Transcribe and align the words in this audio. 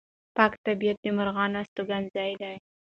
پاک 0.35 0.53
طبیعت 0.65 0.97
د 1.01 1.05
مرغانو 1.17 1.57
استوګنځی 1.63 2.31
دی. 2.41 2.55